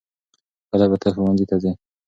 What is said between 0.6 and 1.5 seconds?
کله به ته ښوونځي